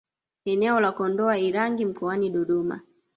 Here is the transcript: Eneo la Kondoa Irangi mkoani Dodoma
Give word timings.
Eneo 0.45 0.79
la 0.79 0.91
Kondoa 0.91 1.37
Irangi 1.37 1.85
mkoani 1.85 2.29
Dodoma 2.29 2.79